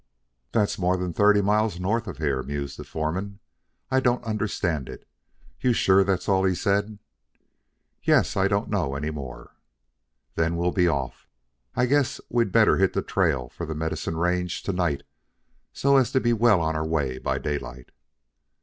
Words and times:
"That's 0.51 0.79
more 0.79 0.97
than 0.97 1.13
thirty 1.13 1.41
miles 1.43 1.79
north 1.79 2.07
of 2.07 2.17
here," 2.17 2.41
mused 2.41 2.79
the 2.79 2.83
foreman. 2.83 3.37
"I 3.91 3.99
don't 3.99 4.23
understand 4.23 4.89
it. 4.89 5.07
You 5.59 5.73
sure 5.73 6.03
that's 6.03 6.27
all 6.27 6.43
he 6.43 6.55
said?" 6.55 6.97
"Yes; 8.01 8.35
I 8.35 8.47
don't 8.47 8.71
know 8.71 8.95
any 8.95 9.11
more." 9.11 9.55
"Then 10.33 10.55
we'll 10.57 10.71
be 10.71 10.87
off. 10.87 11.27
I 11.75 11.85
guess 11.85 12.19
we'd 12.29 12.51
better 12.51 12.77
hit 12.77 12.93
the 12.93 13.03
trail 13.03 13.47
for 13.49 13.67
the 13.67 13.75
Medicine 13.75 14.17
range 14.17 14.63
to 14.63 14.73
night 14.73 15.03
so 15.71 15.97
as 15.97 16.11
to 16.13 16.19
be 16.19 16.33
well 16.33 16.61
on 16.61 16.75
our 16.75 16.83
way 16.87 17.19
by 17.19 17.37
daylight." 17.37 17.91